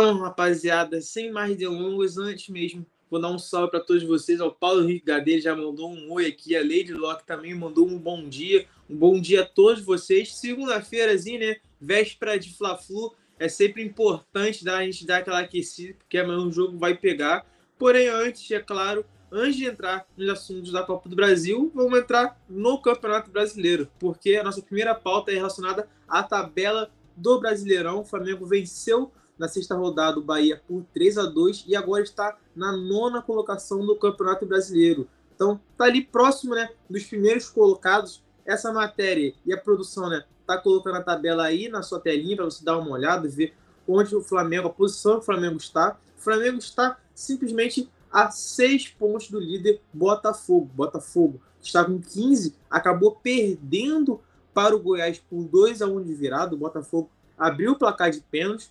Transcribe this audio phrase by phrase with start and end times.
[0.00, 4.40] Então, rapaziada, sem mais delongas, antes mesmo, vou dar um salve para todos vocês.
[4.40, 7.98] O Paulo Henrique Gadeiro já mandou um oi aqui, a Lady Locke também mandou um
[7.98, 8.64] bom dia.
[8.88, 10.34] Um bom dia a todos vocês.
[10.34, 11.56] Segunda-feirazinha, né?
[11.78, 13.14] Véspera de Fla-Flu.
[13.38, 17.44] É sempre importante dar, a gente dar aquela aquecida, porque amanhã o jogo vai pegar.
[17.78, 22.40] Porém, antes, é claro, antes de entrar nos assuntos da Copa do Brasil, vamos entrar
[22.48, 28.00] no Campeonato Brasileiro, porque a nossa primeira pauta é relacionada à tabela do Brasileirão.
[28.00, 32.36] O Flamengo venceu na sexta rodada o Bahia por 3 a 2 e agora está
[32.54, 35.08] na nona colocação do Campeonato Brasileiro.
[35.34, 38.22] Então, tá ali próximo, né, dos primeiros colocados.
[38.44, 42.44] Essa matéria e a produção, né, tá colocando a tabela aí na sua telinha para
[42.44, 43.54] você dar uma olhada, ver
[43.88, 45.96] onde o Flamengo, a posição que o Flamengo está.
[46.18, 50.70] O Flamengo está simplesmente a seis pontos do líder Botafogo.
[50.74, 54.20] Botafogo está com 15, acabou perdendo
[54.52, 56.54] para o Goiás por 2 a 1 de virada.
[56.54, 58.70] O Botafogo abriu o placar de pênaltis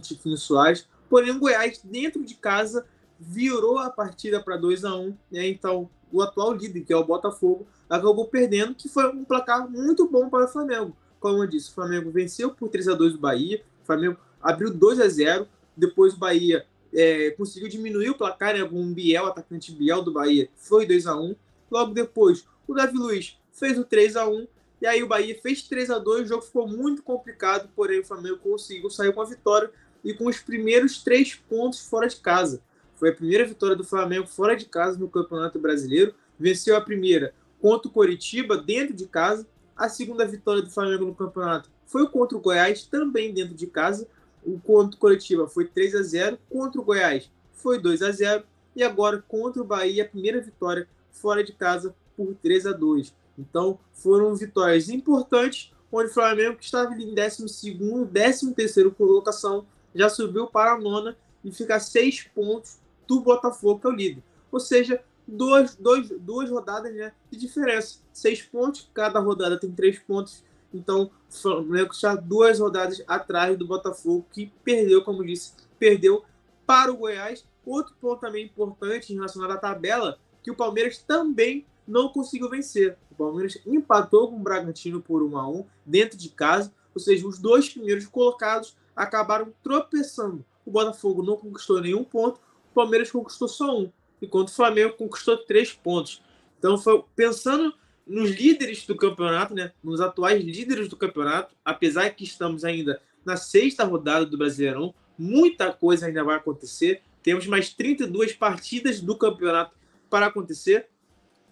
[0.00, 2.84] Tiquinho Soares, porém o Goiás, dentro de casa,
[3.18, 5.48] virou a partida para 2 a 1 né?
[5.48, 10.08] Então, o atual líder, que é o Botafogo, acabou perdendo, que foi um placar muito
[10.08, 10.96] bom para o Flamengo.
[11.18, 14.72] Como eu disse, o Flamengo venceu por 3 a 2 o Bahia, o Flamengo abriu
[14.72, 19.72] 2 a 0 depois o Bahia é, conseguiu diminuir o placar, né, o Biel, atacante
[19.72, 21.34] Biel do Bahia, foi 2 a 1
[21.70, 24.46] Logo depois, o Davi Luiz fez o 3 a 1
[24.80, 28.04] e aí o Bahia fez 3 a 2 o jogo ficou muito complicado, porém o
[28.04, 29.70] Flamengo conseguiu sair com a vitória
[30.02, 32.62] e com os primeiros três pontos fora de casa.
[32.94, 36.14] Foi a primeira vitória do Flamengo fora de casa no Campeonato Brasileiro.
[36.38, 39.46] Venceu a primeira contra o Coritiba, dentro de casa.
[39.76, 44.08] A segunda vitória do Flamengo no campeonato foi contra o Goiás, também dentro de casa.
[44.44, 48.44] O contra o Coritiba foi 3 a 0 contra o Goiás foi 2 a 0
[48.74, 53.14] e agora contra o Bahia, a primeira vitória fora de casa por 3 a 2
[53.40, 60.46] Então foram vitórias importantes, onde o Flamengo, que estava em 12 13 colocação, já subiu
[60.46, 64.22] para a nona e fica a seis pontos do Botafogo, que é o líder.
[64.52, 67.98] Ou seja, duas, dois, duas rodadas né, de diferença.
[68.12, 70.44] Seis pontos, cada rodada tem três pontos.
[70.72, 76.24] Então, o Flamengo está duas rodadas atrás do Botafogo, que perdeu, como disse, perdeu
[76.66, 77.44] para o Goiás.
[77.66, 82.96] Outro ponto também importante relacionado à tabela, que o Palmeiras também não conseguiu vencer.
[83.24, 87.38] Palmeiras empatou com o Bragantino por 1 a 1 dentro de casa, ou seja, os
[87.38, 90.44] dois primeiros colocados acabaram tropeçando.
[90.64, 93.92] O Botafogo não conquistou nenhum ponto, o Palmeiras conquistou só um,
[94.22, 96.22] enquanto o Flamengo conquistou três pontos.
[96.58, 97.74] Então, foi, pensando
[98.06, 103.36] nos líderes do campeonato, né, nos atuais líderes do campeonato, apesar que estamos ainda na
[103.36, 107.02] sexta rodada do Brasileirão, muita coisa ainda vai acontecer.
[107.22, 109.76] Temos mais 32 partidas do campeonato
[110.08, 110.88] para acontecer.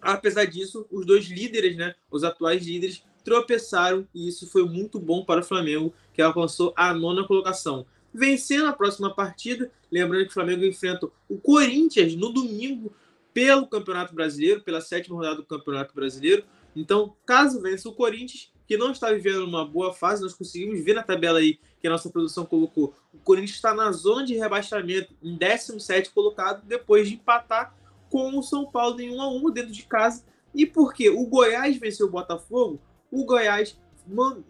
[0.01, 5.23] Apesar disso, os dois líderes, né, os atuais líderes, tropeçaram e isso foi muito bom
[5.23, 7.85] para o Flamengo, que alcançou a nona colocação.
[8.13, 12.91] Vencendo a próxima partida, lembrando que o Flamengo enfrenta o Corinthians no domingo
[13.33, 16.43] pelo Campeonato Brasileiro, pela sétima rodada do Campeonato Brasileiro.
[16.75, 20.93] Então, caso vença o Corinthians, que não está vivendo uma boa fase, nós conseguimos ver
[20.93, 22.93] na tabela aí que a nossa produção colocou.
[23.13, 27.75] O Corinthians está na zona de rebaixamento, em 17 colocado, depois de empatar
[28.09, 30.23] com o São Paulo em 1 a 1 dentro de casa.
[30.53, 32.79] E porque o Goiás venceu o Botafogo,
[33.11, 33.77] o Goiás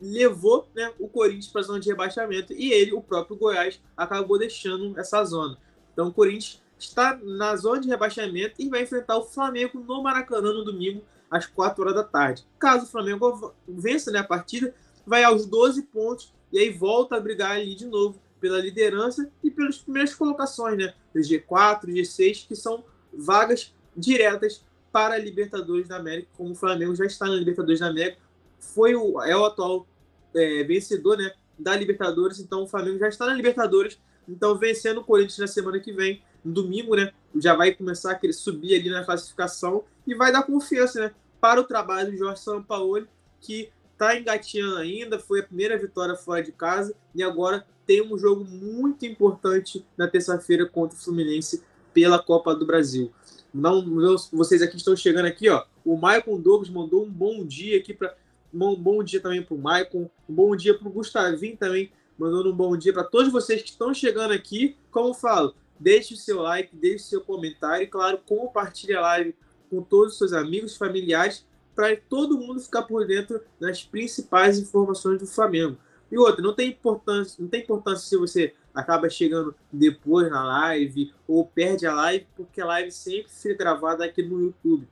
[0.02, 4.40] levou né, o Corinthians para a zona de rebaixamento e ele, o próprio Goiás, acabou
[4.40, 5.58] deixando essa zona.
[5.92, 10.54] Então o Corinthians está na zona de rebaixamento e vai enfrentar o Flamengo no Maracanã
[10.54, 12.46] no domingo às 4 horas da tarde.
[12.58, 14.74] Caso o Flamengo vença né, a partida,
[15.06, 19.52] vai aos 12 pontos e aí volta a brigar ali de novo pela liderança e
[19.52, 20.94] pelas primeiras colocações, né?
[21.14, 22.84] O G4, G6, que são
[23.14, 27.88] vagas diretas para a Libertadores da América, como o Flamengo já está na Libertadores da
[27.88, 28.20] América,
[28.60, 29.88] foi o, é o atual
[30.36, 35.04] é, vencedor né, da Libertadores, então o Flamengo já está na Libertadores, então vencendo o
[35.04, 39.04] Corinthians na semana que vem, no domingo, né, já vai começar a subir ali na
[39.04, 43.08] classificação e vai dar confiança né, para o trabalho do Jorge Sampaoli,
[43.42, 48.18] que está engatinhando ainda, foi a primeira vitória fora de casa e agora tem um
[48.18, 51.64] jogo muito importante na terça-feira contra o Fluminense
[51.94, 53.12] pela Copa do Brasil.
[53.54, 53.84] Não,
[54.32, 55.64] vocês aqui estão chegando aqui, ó.
[55.84, 58.16] O Michael Douglas mandou um bom dia aqui para
[58.54, 62.52] um bom dia também para o Maicon, um bom dia para o Gustavinho também, mandando
[62.52, 64.76] um bom dia para todos vocês que estão chegando aqui.
[64.92, 69.02] Como eu falo, deixe o seu like, deixe o seu comentário e, claro, compartilhe a
[69.02, 69.36] live
[69.70, 71.46] com todos os seus amigos, familiares,
[71.76, 75.78] para todo mundo ficar por dentro das principais informações do Flamengo.
[76.12, 81.14] E outra, não tem importância, não tem importância se você acaba chegando depois na live
[81.28, 84.88] ou perde a live, porque a live sempre fica gravada aqui no YouTube.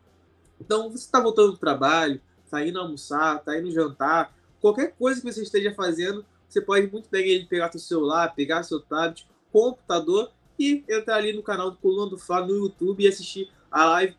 [0.59, 2.19] Então, você está voltando do trabalho,
[2.49, 7.09] tá indo almoçar, tá indo jantar, qualquer coisa que você esteja fazendo, você pode muito
[7.09, 12.09] bem pegar seu celular, pegar seu tablet, computador e entrar ali no canal do Coluna
[12.09, 14.15] do Fla no YouTube e assistir a live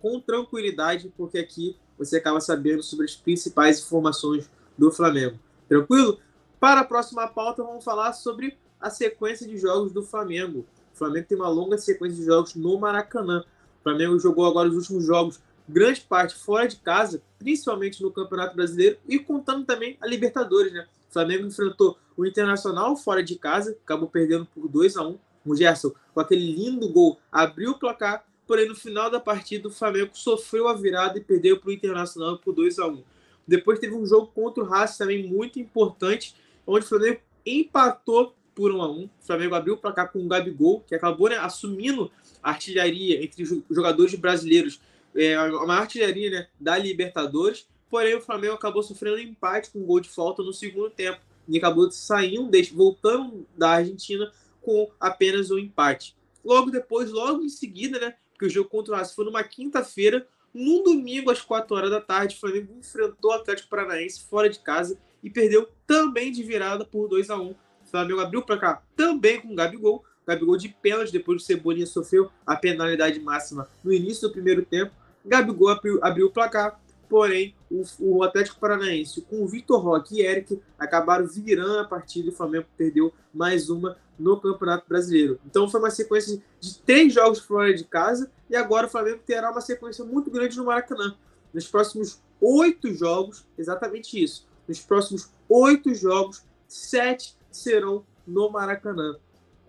[0.00, 5.38] com tranquilidade, porque aqui você acaba sabendo sobre as principais informações do Flamengo.
[5.68, 6.18] Tranquilo?
[6.58, 10.66] Para a próxima pauta, vamos falar sobre a sequência de jogos do Flamengo.
[10.94, 13.44] O Flamengo tem uma longa sequência de jogos no Maracanã.
[13.80, 18.56] O Flamengo jogou agora os últimos jogos, grande parte fora de casa, principalmente no Campeonato
[18.56, 20.86] Brasileiro e contando também a Libertadores, né?
[21.08, 25.56] O Flamengo enfrentou o Internacional fora de casa, acabou perdendo por 2 a 1 O
[25.56, 30.10] Gerson, com aquele lindo gol, abriu o placar, porém no final da partida o Flamengo
[30.12, 33.02] sofreu a virada e perdeu para o Internacional por 2 a 1
[33.46, 36.36] Depois teve um jogo contra o Racing também muito importante,
[36.66, 40.28] onde o Flamengo empatou por 1 a 1 O Flamengo abriu o placar com o
[40.28, 42.12] Gabigol, que acabou né, assumindo
[42.42, 44.78] a artilharia entre jogadores brasileiros,
[45.16, 47.66] é, uma artilharia né, da Libertadores.
[47.88, 51.18] Porém, o Flamengo acabou sofrendo um empate com um gol de falta no segundo tempo
[51.48, 54.30] e acabou saindo, voltando da Argentina
[54.60, 56.14] com apenas um empate.
[56.44, 60.28] Logo depois, logo em seguida, né, porque o jogo contra o Racing foi numa quinta-feira,
[60.52, 64.58] num domingo às 4 horas da tarde, o Flamengo enfrentou o Atlético Paranaense fora de
[64.58, 67.54] casa e perdeu também de virada por 2 a 1
[67.90, 70.04] Flamengo abriu para cá também com o Gabigol.
[70.26, 74.64] Gabigol de pênalti, depois que o Cebolinha sofreu a penalidade máxima no início do primeiro
[74.64, 74.92] tempo.
[75.24, 80.22] Gabigol abriu, abriu o placar, porém o, o, Atlético Paranaense com o Vitor Roque e
[80.22, 85.40] Eric acabaram virando a partida e o Flamengo perdeu mais uma no Campeonato Brasileiro.
[85.44, 89.50] Então foi uma sequência de três jogos fora de casa e agora o Flamengo terá
[89.50, 91.16] uma sequência muito grande no Maracanã.
[91.52, 94.46] Nos próximos oito jogos, exatamente isso.
[94.68, 99.16] Nos próximos oito jogos, sete serão no Maracanã.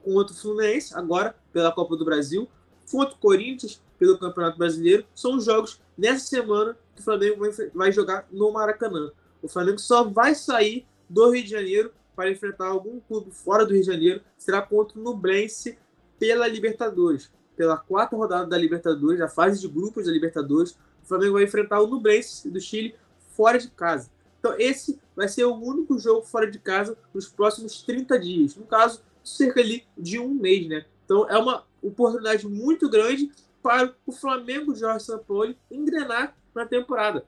[0.03, 2.47] Contra o Fluminense, agora pela Copa do Brasil,
[2.89, 5.05] contra o Corinthians pelo Campeonato Brasileiro.
[5.13, 7.43] São os jogos nessa semana que o Flamengo
[7.73, 9.11] vai jogar no Maracanã.
[9.41, 13.73] O Flamengo só vai sair do Rio de Janeiro para enfrentar algum clube fora do
[13.73, 14.21] Rio de Janeiro.
[14.37, 15.77] Será contra o Nublense
[16.19, 17.31] pela Libertadores.
[17.55, 20.71] Pela quarta rodada da Libertadores, a fase de grupos da Libertadores,
[21.03, 22.95] o Flamengo vai enfrentar o Nublense do Chile
[23.35, 24.09] fora de casa.
[24.41, 28.55] Então, esse vai ser o único jogo fora de casa nos próximos 30 dias.
[28.55, 30.83] No caso, cerca ali de um mês, né?
[31.05, 37.23] Então, é uma oportunidade muito grande para o Flamengo Jorge Sampaoli engrenar na temporada.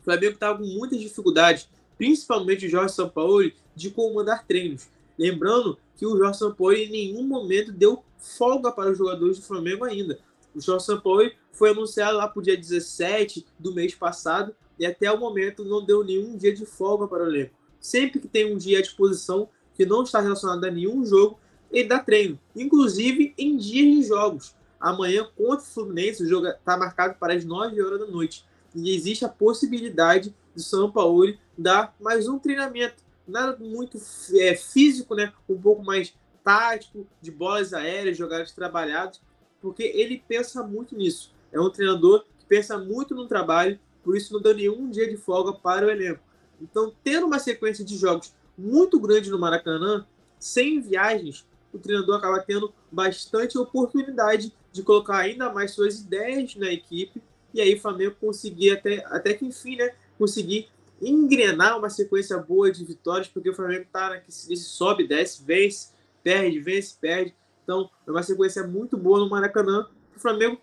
[0.00, 4.88] O Flamengo estava com muitas dificuldades, principalmente o Jorge Sampaoli, de comandar treinos.
[5.16, 9.84] Lembrando que o Jorge Sampaoli em nenhum momento deu folga para os jogadores do Flamengo
[9.84, 10.18] ainda.
[10.52, 15.12] O Jorge Sampaoli foi anunciado lá para o dia 17 do mês passado e até
[15.12, 17.54] o momento não deu nenhum dia de folga para o elenco.
[17.78, 21.38] Sempre que tem um dia à disposição que não está relacionado a nenhum jogo,
[21.70, 24.56] ele dá treino, inclusive em dias de jogos.
[24.80, 28.46] Amanhã, contra o Fluminense, o jogo está marcado para as 9 horas da noite.
[28.74, 33.02] E existe a possibilidade de São Paulo dar mais um treinamento.
[33.28, 33.98] Nada muito
[34.34, 35.30] é, físico, né?
[35.46, 39.20] um pouco mais tático, de bolas aéreas, jogadas trabalhadas,
[39.60, 41.34] porque ele pensa muito nisso.
[41.52, 45.16] É um treinador que pensa muito no trabalho por isso não deu nenhum dia de
[45.16, 46.20] folga para o elenco.
[46.60, 50.06] Então, tendo uma sequência de jogos muito grande no Maracanã,
[50.38, 56.70] sem viagens, o treinador acaba tendo bastante oportunidade de colocar ainda mais suas ideias na
[56.70, 60.68] equipe e aí o Flamengo conseguir até, até que enfim, né, conseguir
[61.00, 65.92] engrenar uma sequência boa de vitórias, porque o Flamengo está nesse sobe, desce, vence,
[66.22, 67.34] perde, vence, perde.
[67.64, 70.60] Então, é uma sequência muito boa no Maracanã o Flamengo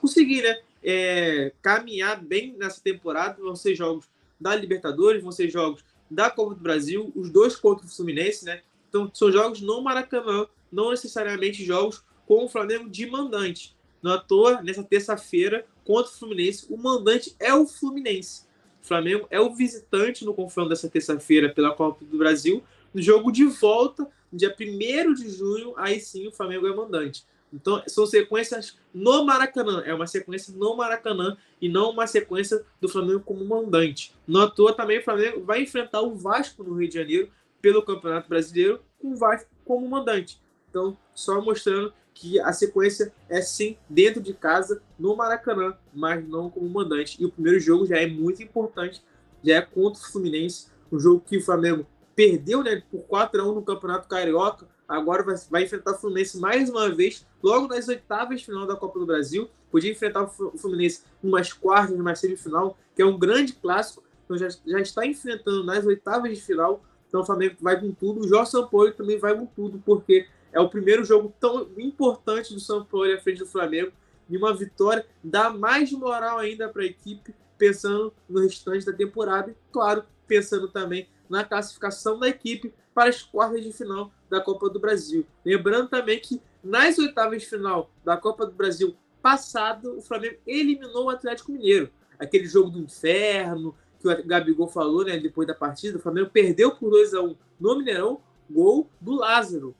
[0.00, 3.42] conseguir, né, é, caminhar bem nessa temporada.
[3.42, 4.08] Vão ser jogos
[4.40, 8.62] da Libertadores, vão ser jogos da Copa do Brasil, os dois contra o Fluminense, né?
[8.88, 13.76] Então, são jogos no Maracanã, não necessariamente jogos com o Flamengo de mandante.
[14.00, 18.44] Não à toa, nessa terça-feira, contra o Fluminense, o mandante é o Fluminense.
[18.82, 22.62] O Flamengo é o visitante no confronto dessa terça-feira pela Copa do Brasil.
[22.94, 27.24] No jogo de volta, dia 1 de junho, aí sim o Flamengo é mandante.
[27.52, 29.82] Então, são sequências no Maracanã.
[29.84, 34.14] É uma sequência no Maracanã e não uma sequência do Flamengo como mandante.
[34.26, 37.82] No à toa, também o Flamengo vai enfrentar o Vasco no Rio de Janeiro pelo
[37.82, 40.40] Campeonato Brasileiro com o Vasco como mandante.
[40.68, 46.48] Então, só mostrando que a sequência é sim dentro de casa no Maracanã, mas não
[46.48, 47.22] como mandante.
[47.22, 49.02] E o primeiro jogo já é muito importante,
[49.44, 53.44] já é contra o Fluminense, um jogo que o Flamengo perdeu né, por 4 a
[53.44, 57.88] 1 no Campeonato Carioca, agora vai, vai, enfrentar o Fluminense mais uma vez, logo nas
[57.88, 59.48] oitavas de final da Copa do Brasil.
[59.70, 64.02] Podia enfrentar o Fluminense umas quartas, numa semifinal, que é um grande clássico.
[64.24, 66.82] Então já, já está enfrentando nas oitavas de final.
[67.08, 68.20] Então o Flamengo vai com tudo.
[68.20, 72.60] O Jorge Sampaoli também vai com tudo, porque é o primeiro jogo tão importante do
[72.60, 73.92] São Paulo à frente do Flamengo.
[74.28, 79.50] E uma vitória dá mais moral ainda para a equipe, pensando no restante da temporada.
[79.50, 84.70] E, claro, pensando também na classificação da equipe para as quartas de final da Copa
[84.70, 85.26] do Brasil.
[85.44, 91.04] Lembrando também que nas oitavas de final da Copa do Brasil passado, o Flamengo eliminou
[91.04, 91.90] o Atlético Mineiro.
[92.18, 96.74] Aquele jogo do inferno que o Gabigol falou né, depois da partida, o Flamengo perdeu
[96.74, 98.18] por 2 a 1 no Mineirão,
[98.50, 99.76] gol do Lázaro.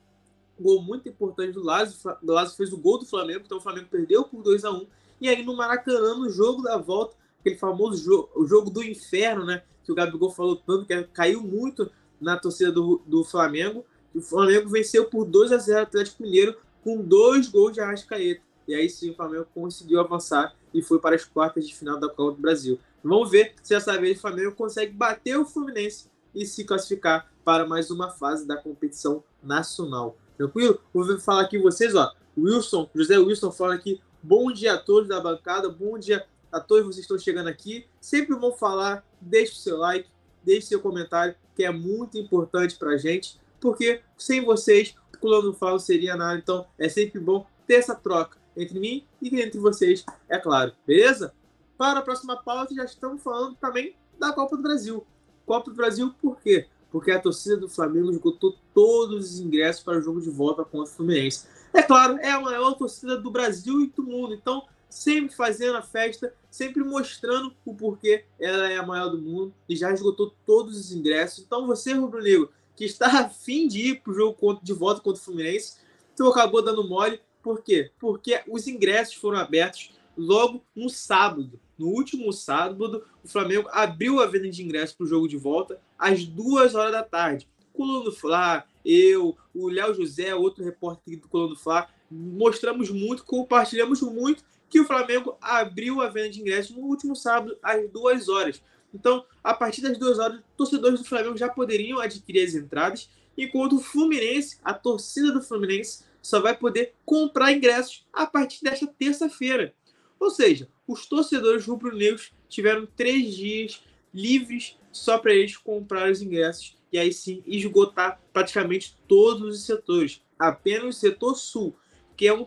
[0.60, 2.18] Gol muito importante do Lázaro.
[2.22, 4.86] O Lázaro fez o gol do Flamengo, então o Flamengo perdeu por 2 a 1
[5.22, 9.46] E aí no Maracanã, no jogo da volta, aquele famoso jogo, o jogo do inferno,
[9.46, 9.62] né?
[9.84, 13.84] Que o Gabigol falou tanto, que caiu muito na torcida do, do Flamengo.
[14.14, 18.42] O Flamengo venceu por 2 a 0 o Atlético Mineiro com dois gols de Arrascaeta.
[18.66, 22.08] E aí sim o Flamengo conseguiu avançar e foi para as quartas de final da
[22.08, 22.78] Copa do Brasil.
[23.02, 27.66] Vamos ver se dessa vez o Flamengo consegue bater o Fluminense e se classificar para
[27.66, 30.16] mais uma fase da competição nacional.
[30.36, 30.80] Tranquilo?
[30.92, 32.12] Vou falar aqui vocês, ó.
[32.36, 34.00] Wilson, José Wilson fala aqui.
[34.22, 37.86] Bom dia a todos da bancada, bom dia a todos vocês que estão chegando aqui.
[38.00, 40.08] Sempre vão falar, deixe o seu like,
[40.46, 45.80] deixe seu comentário, que é muito importante para gente, porque sem vocês, o Colando Falo
[45.80, 46.38] seria nada.
[46.38, 50.72] Então é sempre bom ter essa troca entre mim e entre vocês, é claro.
[50.86, 51.34] Beleza?
[51.76, 55.04] Para a próxima pauta, já estamos falando também da Copa do Brasil.
[55.44, 56.66] Copa do Brasil por quê?
[56.90, 60.92] Porque a torcida do Flamengo esgotou todos os ingressos para o jogo de volta contra
[60.92, 61.46] o Fluminense.
[61.74, 64.32] É claro, é a maior torcida do Brasil e do mundo.
[64.32, 64.62] Então,
[64.96, 69.76] sempre fazendo a festa, sempre mostrando o porquê ela é a maior do mundo e
[69.76, 71.44] já esgotou todos os ingressos.
[71.44, 75.20] Então, você, Rubro Negro, que está afim de ir para o jogo de volta contra
[75.20, 75.76] o Fluminense,
[76.14, 77.20] então acabou dando mole.
[77.42, 77.90] Por quê?
[77.98, 81.60] Porque os ingressos foram abertos logo no sábado.
[81.76, 85.78] No último sábado, o Flamengo abriu a venda de ingressos para o jogo de volta
[85.98, 87.46] às duas horas da tarde.
[87.74, 94.42] Coluna Fla, eu, o Léo José, outro repórter do Coluna Fla, mostramos muito, compartilhamos muito
[94.68, 98.62] que o Flamengo abriu a venda de ingressos no último sábado às duas horas.
[98.92, 103.76] Então, a partir das duas horas, torcedores do Flamengo já poderiam adquirir as entradas, enquanto
[103.76, 109.74] o Fluminense, a torcida do Fluminense, só vai poder comprar ingressos a partir desta terça-feira.
[110.18, 113.82] Ou seja, os torcedores rubro-negros tiveram três dias
[114.12, 120.22] livres só para eles comprar os ingressos e aí sim esgotar praticamente todos os setores.
[120.38, 121.76] Apenas o setor sul,
[122.16, 122.44] que é um,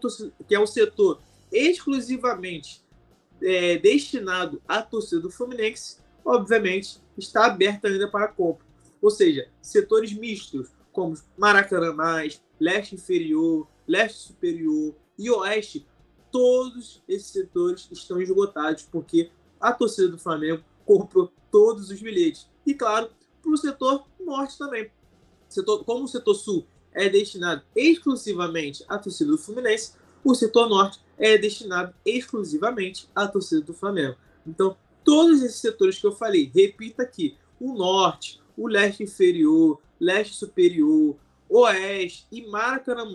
[0.47, 2.83] que é um setor exclusivamente
[3.41, 8.65] é, destinado à torcida do Fluminense, obviamente está aberto ainda para compra.
[9.01, 11.95] Ou seja, setores mistos, como Maracanã,
[12.59, 15.87] leste inferior, leste superior e oeste,
[16.31, 22.47] todos esses setores estão esgotados, porque a torcida do Flamengo comprou todos os bilhetes.
[22.65, 23.09] E claro,
[23.41, 24.91] para o setor norte também.
[25.47, 30.99] Setor, como o setor sul é destinado exclusivamente à torcida do Fluminense, o setor norte
[31.17, 34.15] é destinado exclusivamente à torcida do Flamengo.
[34.45, 40.35] Então, todos esses setores que eu falei, repita aqui: o norte, o leste inferior, leste
[40.35, 41.15] superior,
[41.49, 43.05] oeste e Maracanã,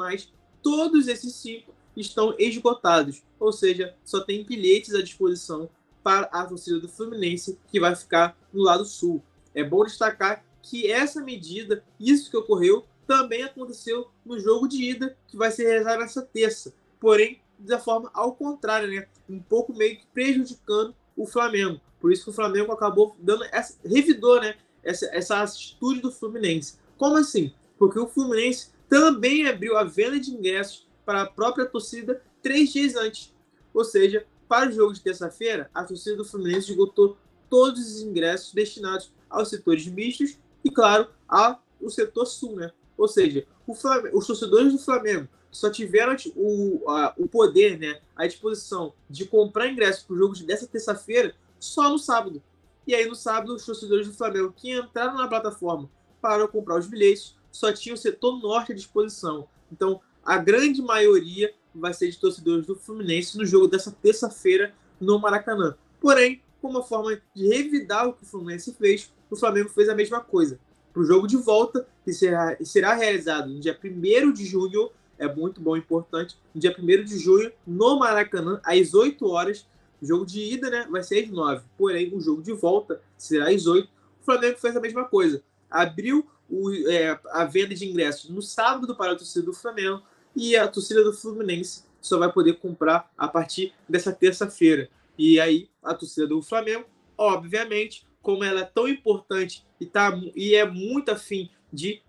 [0.62, 5.68] todos esses cinco estão esgotados, ou seja, só tem bilhetes à disposição
[6.02, 9.22] para a torcida do Fluminense que vai ficar no lado sul.
[9.54, 15.16] É bom destacar que essa medida, isso que ocorreu, também aconteceu no jogo de ida
[15.28, 16.74] que vai ser realizado nessa terça.
[17.04, 19.06] Porém, da forma ao contrário, né?
[19.28, 21.78] Um pouco meio que prejudicando o Flamengo.
[22.00, 24.56] Por isso que o Flamengo acabou dando essa, revidou, né?
[24.82, 26.78] Essa, essa atitude do Fluminense.
[26.96, 27.52] Como assim?
[27.78, 32.96] Porque o Fluminense também abriu a venda de ingressos para a própria torcida três dias
[32.96, 33.34] antes.
[33.74, 37.18] Ou seja, para o jogo de terça-feira, a torcida do Fluminense esgotou
[37.50, 42.72] todos os ingressos destinados aos setores mistos e, claro, ao setor sul, né?
[42.96, 48.26] Ou seja, Flamengo, os torcedores do Flamengo só tiveram o, a, o poder, né, à
[48.26, 52.42] disposição de comprar ingressos para o jogo dessa terça-feira só no sábado.
[52.86, 55.88] E aí, no sábado, os torcedores do Flamengo que entraram na plataforma
[56.20, 59.46] para comprar os bilhetes só tinham o setor norte à disposição.
[59.70, 65.20] Então, a grande maioria vai ser de torcedores do Fluminense no jogo dessa terça-feira no
[65.20, 65.76] Maracanã.
[66.00, 69.94] Porém, como uma forma de revidar o que o Fluminense fez, o Flamengo fez a
[69.94, 70.58] mesma coisa.
[70.92, 75.32] Para o jogo de volta, que será, será realizado no dia 1 de junho, é
[75.32, 79.66] muito bom importante, dia 1 de junho, no Maracanã, às 8 horas.
[80.02, 83.66] Jogo de ida né, vai ser às 9, porém o jogo de volta será às
[83.66, 83.88] 8.
[84.20, 85.42] O Flamengo fez a mesma coisa.
[85.70, 90.02] Abriu o, é, a venda de ingressos no sábado para a torcida do Flamengo
[90.36, 94.88] e a torcida do Fluminense só vai poder comprar a partir dessa terça-feira.
[95.16, 96.84] E aí a torcida do Flamengo,
[97.16, 102.00] obviamente, como ela é tão importante e, tá, e é muito afim de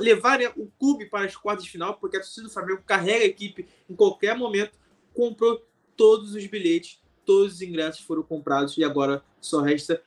[0.00, 3.24] levar né, o clube para as quartas de final, porque a torcida do Flamengo carrega
[3.24, 4.78] a equipe em qualquer momento,
[5.12, 5.60] comprou
[5.96, 10.02] todos os bilhetes, todos os ingressos foram comprados e agora só resta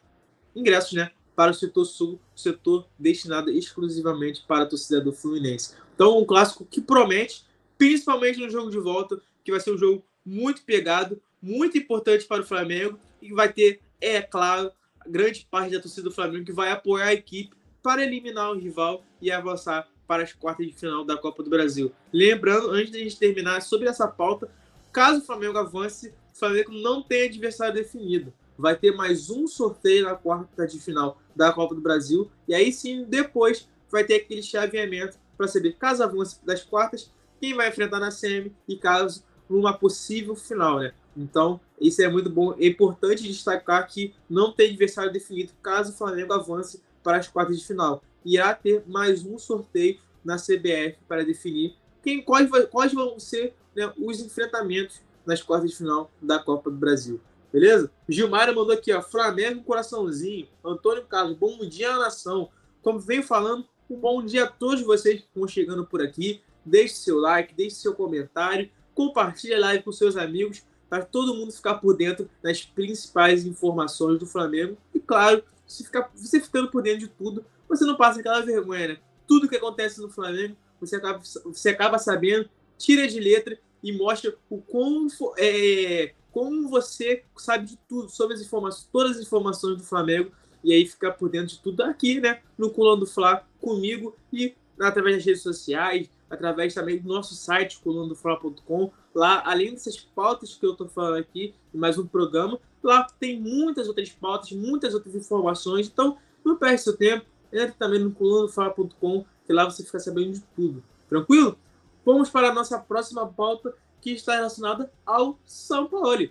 [0.55, 5.75] ingressos né, para o setor sul, setor destinado exclusivamente para a torcida do Fluminense.
[5.93, 7.45] Então, um clássico que promete,
[7.77, 12.41] principalmente no jogo de volta, que vai ser um jogo muito pegado, muito importante para
[12.41, 14.71] o Flamengo e vai ter, é claro,
[15.05, 17.55] grande parte da torcida do Flamengo que vai apoiar a equipe
[17.85, 21.91] para eliminar o rival e avançar para as quartas de final da Copa do Brasil.
[22.11, 24.49] Lembrando, antes de a gente terminar, sobre essa pauta,
[24.91, 28.33] caso o Flamengo avance, o Flamengo não tem adversário definido.
[28.57, 32.27] Vai ter mais um sorteio na quarta de final da Copa do Brasil.
[32.47, 37.53] E aí sim, depois vai ter aquele chaveamento para saber, caso avance das quartas, quem
[37.53, 40.91] vai enfrentar na semi e caso numa possível final, né?
[41.15, 42.55] Então, isso é muito bom.
[42.59, 47.59] É importante destacar que não tem adversário definido caso o Flamengo avance para as quartas
[47.59, 48.03] de final.
[48.25, 53.93] Irá ter mais um sorteio na CBF para definir quem, quais, quais vão ser né,
[53.95, 57.21] os enfrentamentos nas quartas de final da Copa do Brasil.
[57.53, 57.91] Beleza?
[58.09, 59.03] Gilmar mandou aqui, ó.
[59.03, 60.47] Flamengo, coraçãozinho.
[60.63, 62.49] Antônio Carlos, bom dia nação.
[62.81, 66.41] Como venho falando, um bom dia a todos vocês que estão chegando por aqui.
[66.65, 71.51] Deixe seu like, deixe seu comentário, compartilhe a live com seus amigos para todo mundo
[71.51, 74.75] ficar por dentro das principais informações do Flamengo.
[74.93, 78.97] E claro, você ficando por dentro de tudo, você não passa aquela vergonha, né?
[79.27, 84.35] Tudo que acontece no Flamengo, você acaba, você acaba sabendo, tira de letra e mostra
[84.49, 85.07] o como,
[85.37, 90.31] é, como você sabe de tudo, sobre as informações, todas as informações do Flamengo,
[90.63, 92.41] e aí ficar por dentro de tudo aqui, né?
[92.57, 97.79] No Colando do Fla, comigo e através das redes sociais, através também do nosso site,
[97.79, 98.91] colunadofla.com.
[99.13, 103.87] Lá, além dessas pautas que eu estou falando aqui, mais um programa, lá tem muitas
[103.87, 105.87] outras pautas, muitas outras informações.
[105.87, 110.41] Então, não perde seu tempo, entre também no colunadofla.com, que lá você fica sabendo de
[110.55, 110.83] tudo.
[111.07, 111.57] Tranquilo?
[112.05, 116.29] Vamos para a nossa próxima pauta, que está relacionada ao São Paulo.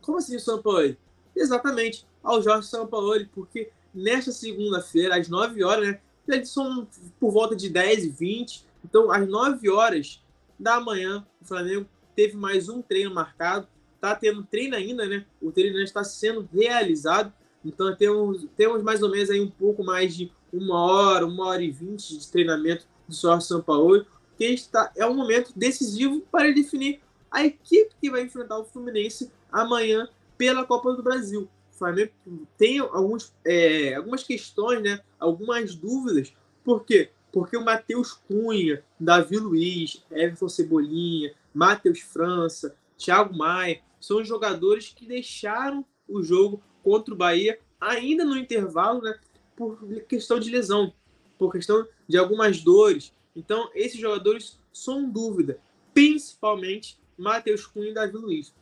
[0.00, 0.96] Como assim o São Paulo?
[1.34, 6.00] Exatamente, ao Jorge São Paulo, porque nesta segunda-feira, às 9 horas, né?
[6.44, 6.86] São
[7.18, 10.22] por volta de 10 e 20, então, às 9 horas
[10.56, 13.66] da manhã, o Flamengo teve mais um treino marcado.
[14.00, 15.26] Está tendo treino ainda, né?
[15.42, 17.30] O treino ainda está sendo realizado.
[17.62, 21.62] Então, temos, temos mais ou menos aí um pouco mais de uma hora, uma hora
[21.62, 24.06] e vinte de treinamento do Jorge São Paulo,
[24.38, 29.30] que está, é um momento decisivo para definir a equipe que vai enfrentar o Fluminense
[29.52, 30.08] amanhã
[30.38, 31.46] pela Copa do Brasil.
[31.70, 32.10] O Flamengo
[32.56, 35.00] tem alguns, é, algumas questões, né?
[35.18, 36.32] algumas dúvidas,
[36.64, 37.10] por quê?
[37.30, 45.06] Porque o Matheus Cunha, Davi Luiz, Everton Cebolinha, Matheus França, Thiago Maia, são jogadores que
[45.06, 49.18] deixaram o jogo contra o Bahia ainda no intervalo, né,
[49.54, 50.92] por questão de lesão,
[51.38, 53.14] por questão de algumas dores.
[53.36, 55.60] Então, esses jogadores são dúvida,
[55.94, 58.54] principalmente Matheus Cunha e Davi Luiz.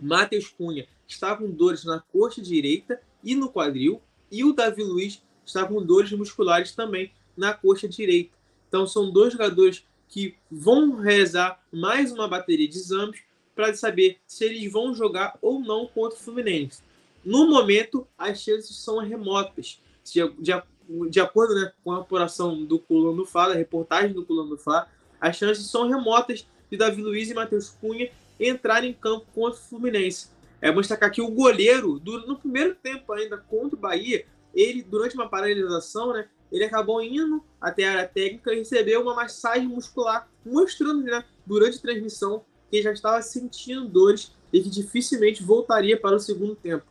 [0.00, 5.22] Matheus Cunha está com dores na coxa direita e no quadril, e o Davi Luiz
[5.44, 8.36] está com dores musculares também na coxa direita.
[8.68, 13.20] Então são dois jogadores que vão realizar mais uma bateria de exames
[13.60, 16.82] para saber se eles vão jogar ou não contra o Fluminense.
[17.22, 19.82] No momento, as chances são remotas.
[20.02, 20.52] De, de,
[21.10, 24.56] de acordo né, com a apuração do Coluna do Fla, a reportagem do Coluna do
[24.56, 24.88] Fla,
[25.20, 29.62] as chances são remotas de Davi Luiz e Matheus Cunha entrarem em campo contra o
[29.62, 30.28] Fluminense.
[30.62, 35.14] É bom destacar que o goleiro, no primeiro tempo ainda contra o Bahia, ele, durante
[35.14, 40.28] uma paralisação, né, ele acabou indo até a área técnica e recebeu uma massagem muscular,
[40.44, 46.16] mostrando né, durante a transmissão que já estava sentindo dores e que dificilmente voltaria para
[46.16, 46.84] o segundo tempo.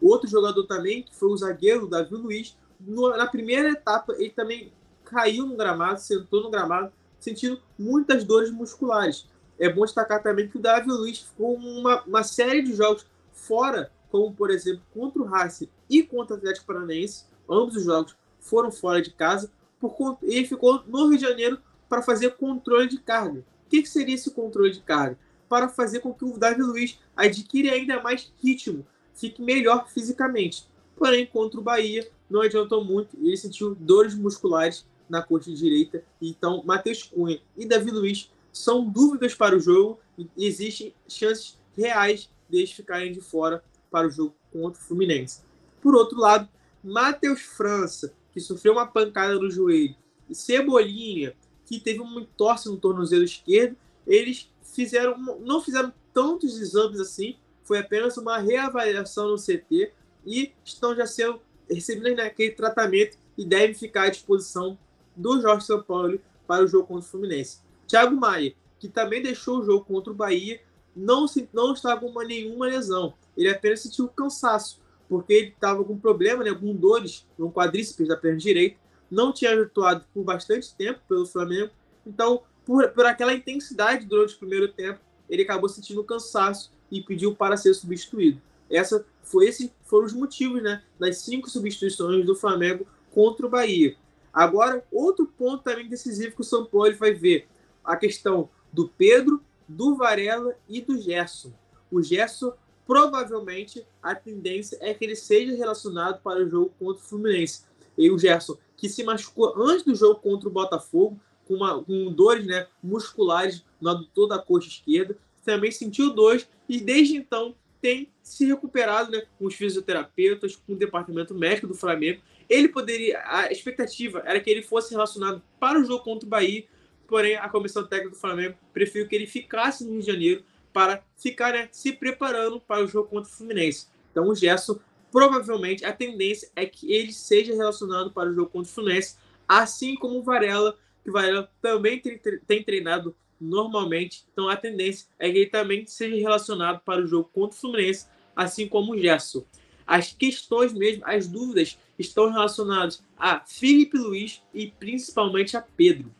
[0.00, 4.72] Outro jogador também, que foi o zagueiro Davi Luiz, no, na primeira etapa ele também
[5.04, 9.26] caiu no gramado, sentou no gramado, sentindo muitas dores musculares.
[9.58, 13.90] É bom destacar também que o Davi Luiz ficou uma, uma série de jogos fora,
[14.10, 18.70] como por exemplo contra o Racing e contra o Atlético Paranaense, ambos os jogos foram
[18.70, 23.44] fora de casa, por, ele ficou no Rio de Janeiro para fazer controle de carga.
[23.66, 25.18] O que, que seria esse controle de carga?
[25.48, 30.66] Para fazer com que o Davi Luiz adquira ainda mais ritmo, fique melhor fisicamente.
[30.96, 36.02] Porém, contra o Bahia, não adiantou muito e ele sentiu dores musculares na coxa direita.
[36.20, 42.28] Então, Matheus Cunha e Davi Luiz são dúvidas para o jogo e existem chances reais
[42.48, 45.42] deles ficarem de fora para o jogo contra o Fluminense.
[45.80, 46.48] Por outro lado,
[46.82, 49.96] Matheus França que sofreu uma pancada no joelho,
[50.28, 53.74] e Cebolinha, que teve um torce no tornozelo esquerdo,
[54.06, 59.92] eles fizeram não fizeram tantos exames assim, foi apenas uma reavaliação no CT
[60.24, 64.78] e estão já sendo recebendo aquele tratamento e devem ficar à disposição
[65.16, 67.60] do Jorge São Paulo para o jogo contra o Fluminense.
[67.88, 70.60] Thiago Maia, que também deixou o jogo contra o Bahia,
[70.94, 73.14] não, se, não está com uma, nenhuma lesão.
[73.36, 74.80] Ele apenas sentiu cansaço.
[75.08, 78.76] porque ele estava com problema, né, com dores no quadríceps da perna direita,
[79.10, 81.70] não tinha atuado por bastante tempo pelo Flamengo,
[82.06, 85.00] então, por, por aquela intensidade durante o primeiro tempo,
[85.30, 88.42] ele acabou sentindo cansaço e pediu para ser substituído.
[88.68, 93.96] Essa foi esses foram os motivos, né, das cinco substituições do Flamengo contra o Bahia.
[94.32, 97.46] Agora, outro ponto também decisivo que o São Paulo vai ver,
[97.84, 101.52] a questão do Pedro, do Varela e do Gerson.
[101.90, 102.52] O Gerson,
[102.86, 107.64] provavelmente, a tendência é que ele seja relacionado para o jogo contra o Fluminense.
[107.96, 112.12] E o Gerson, que se machucou antes do jogo contra o Botafogo, com, uma, com
[112.12, 118.10] dores né, musculares no adutor da coxa esquerda, também sentiu dores e desde então tem
[118.22, 122.20] se recuperado né, com os fisioterapeutas, com o departamento médico do Flamengo.
[122.48, 126.64] Ele poderia, a expectativa era que ele fosse relacionado para o jogo contra o Bahia,
[127.06, 131.02] porém a comissão técnica do Flamengo preferiu que ele ficasse no Rio de Janeiro para
[131.16, 133.86] ficar né, se preparando para o jogo contra o Fluminense.
[134.10, 134.78] Então o Gerson,
[135.12, 139.16] provavelmente, a tendência é que ele seja relacionado para o jogo contra o Fluminense,
[139.48, 140.76] assim como o Varela,
[141.06, 144.26] que Varela também tem, tem treinado normalmente.
[144.32, 148.06] Então a tendência é que ele também seja relacionado para o jogo contra o Fluminense,
[148.34, 149.44] assim como o Gerson.
[149.86, 156.12] As questões mesmo, as dúvidas estão relacionadas a Felipe Luiz e principalmente a Pedro.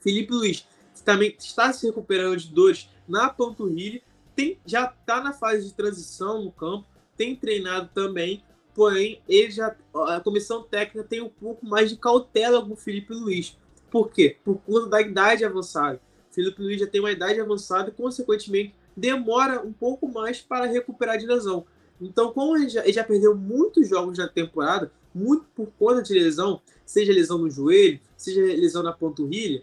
[0.00, 0.66] Felipe Luiz
[1.04, 4.02] também está se recuperando de dores na panturrilha,
[4.34, 6.84] tem, já está na fase de transição no campo,
[7.16, 8.42] tem treinado também,
[8.74, 9.76] porém ele já
[10.08, 13.56] a comissão técnica tem um pouco mais de cautela com o Felipe Luiz.
[13.90, 14.36] Por quê?
[14.44, 16.00] Por conta da idade avançada.
[16.30, 21.18] Felipe Luiz já tem uma idade avançada e, consequentemente, demora um pouco mais para recuperar
[21.18, 21.64] de lesão.
[22.00, 26.12] Então, como ele já, ele já perdeu muitos jogos na temporada, muito por conta de
[26.12, 29.62] lesão, seja lesão no joelho, seja lesão na panturrilha,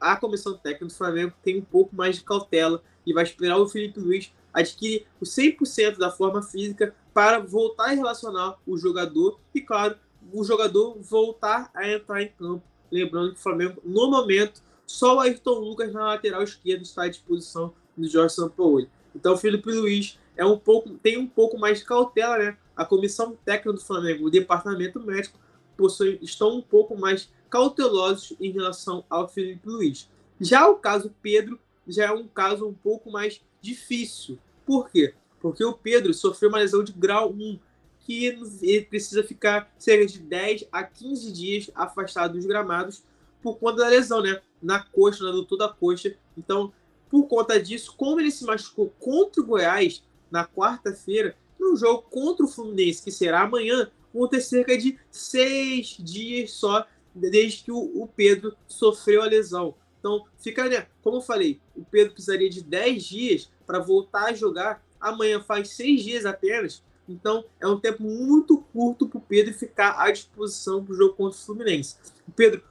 [0.00, 3.68] a comissão técnica do Flamengo tem um pouco mais de cautela e vai esperar o
[3.68, 9.60] Felipe Luiz adquirir o 100% da forma física para voltar a relacionar o jogador e,
[9.60, 9.96] claro,
[10.32, 12.62] o jogador voltar a entrar em campo.
[12.90, 17.08] Lembrando que o Flamengo, no momento, só o Ayrton Lucas na lateral esquerda está à
[17.08, 18.88] disposição do Jorge Sampaoli.
[19.14, 22.56] Então o Felipe Luiz é um pouco, tem um pouco mais de cautela, né?
[22.76, 25.38] A comissão técnica do Flamengo, o departamento médico,
[25.76, 30.08] possui, estão um pouco mais cautelosos em relação ao Felipe Luiz.
[30.40, 34.38] Já o caso Pedro já é um caso um pouco mais difícil.
[34.64, 35.14] Por quê?
[35.40, 37.58] Porque o Pedro sofreu uma lesão de grau 1,
[38.00, 43.02] que ele precisa ficar cerca de 10 a 15 dias afastado dos gramados
[43.42, 44.40] por conta da lesão, né?
[44.62, 46.14] Na coxa, na doutor da coxa.
[46.36, 46.72] Então,
[47.08, 52.44] por conta disso, como ele se machucou contra o Goiás na quarta-feira, no jogo contra
[52.44, 58.08] o Fluminense, que será amanhã, vão ter cerca de seis dias só desde que o,
[58.14, 59.74] Pedro sofreu a lesão.
[59.98, 60.86] Então, fica, né?
[61.02, 64.82] Como eu falei, o Pedro precisaria de 10 dias para voltar a jogar.
[65.00, 66.82] Amanhã faz seis dias apenas.
[67.10, 71.14] Então, é um tempo muito curto para o Pedro ficar à disposição para o jogo
[71.14, 71.96] contra o Fluminense.
[72.28, 72.62] O Pedro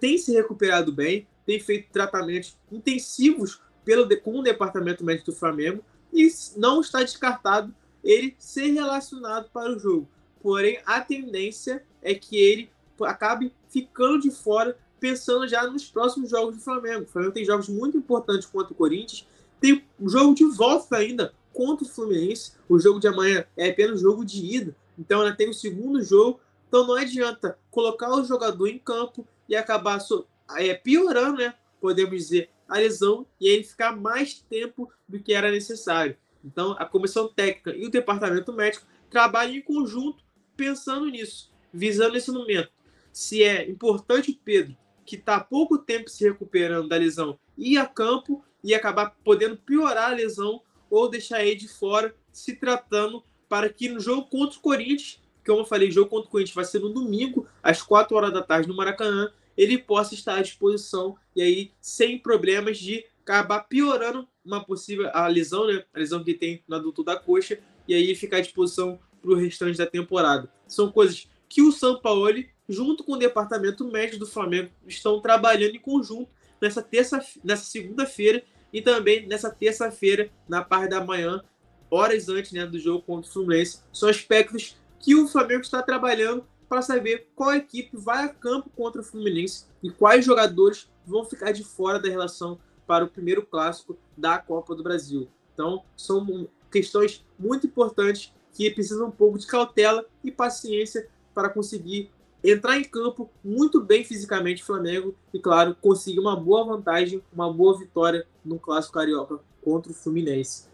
[0.00, 5.84] tem se recuperado bem, tem feito tratamentos intensivos pelo, com o departamento médico do Flamengo
[6.12, 7.72] e não está descartado
[8.02, 10.08] ele ser relacionado para o jogo.
[10.42, 12.70] Porém, a tendência é que ele
[13.02, 17.04] acabe ficando de fora, pensando já nos próximos jogos do Flamengo.
[17.04, 19.26] O Flamengo tem jogos muito importantes contra o Corinthians,
[19.60, 22.52] tem um jogo de volta ainda contra o Fluminense.
[22.68, 26.38] O jogo de amanhã é apenas jogo de ida, então ainda tem o segundo jogo.
[26.68, 31.54] Então não adianta colocar o jogador em campo e acabar so, é, piorando, né?
[31.80, 36.16] Podemos dizer, a lesão e ele ficar mais tempo do que era necessário.
[36.44, 40.22] Então, a comissão técnica e o departamento médico trabalham em conjunto
[40.56, 42.70] pensando nisso, visando esse momento.
[43.12, 47.78] Se é importante o Pedro, que está há pouco tempo se recuperando da lesão, ir
[47.78, 53.22] a campo e acabar podendo piorar a lesão ou deixar ele de fora, se tratando
[53.48, 56.64] para que no jogo contra o Corinthians como eu falei, jogo contra o Corinthians vai
[56.64, 61.16] ser no domingo, às 4 horas da tarde, no Maracanã, ele possa estar à disposição
[61.34, 65.84] e aí sem problemas de acabar piorando uma possível a lesão, né?
[65.94, 69.34] A lesão que tem no adulto da coxa, e aí ficar à disposição para o
[69.34, 70.50] restante da temporada.
[70.66, 75.74] São coisas que o São Paulo, junto com o departamento médico do Flamengo, estão trabalhando
[75.74, 76.28] em conjunto
[76.60, 78.44] nessa terça, nessa segunda-feira
[78.76, 81.42] e também nessa terça-feira, na parte da manhã,
[81.90, 83.80] horas antes né, do jogo contra o Fluminense.
[83.90, 89.00] São aspectos que o Flamengo está trabalhando para saber qual equipe vai a campo contra
[89.00, 93.96] o Fluminense e quais jogadores vão ficar de fora da relação para o primeiro clássico
[94.14, 95.26] da Copa do Brasil.
[95.54, 102.10] Então, são questões muito importantes que precisam um pouco de cautela e paciência para conseguir
[102.50, 107.52] entrar em campo muito bem fisicamente o Flamengo e, claro, conseguir uma boa vantagem, uma
[107.52, 110.68] boa vitória no Clássico Carioca contra o Fluminense.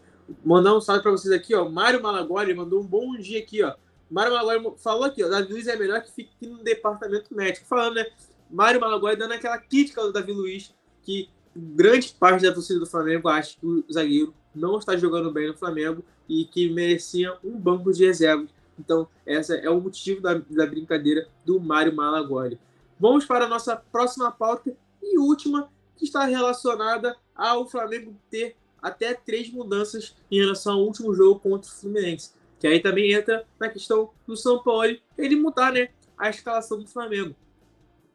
[0.45, 1.67] Mandar um salve para vocês aqui, ó.
[1.67, 3.73] Mário Malagoli mandou um bom dia aqui, ó.
[4.09, 7.65] Mário Malaguai falou aqui, ó, Davi Luiz é melhor que fique no departamento médico.
[7.65, 8.05] Falando, né?
[8.49, 13.27] Mário Malaguai dando aquela crítica ao Davi Luiz, que grande parte da torcida do Flamengo
[13.27, 17.91] acha que o zagueiro não está jogando bem no Flamengo e que merecia um banco
[17.91, 18.49] de reservas.
[18.79, 22.59] Então, esse é o motivo da, da brincadeira do Mário Malagoli.
[22.99, 29.13] Vamos para a nossa próxima pauta e última, que está relacionada ao Flamengo ter até
[29.13, 32.31] três mudanças em relação ao último jogo contra o Fluminense.
[32.59, 36.87] Que aí também entra na questão do São Paulo ele mudar né, a escalação do
[36.87, 37.35] Flamengo.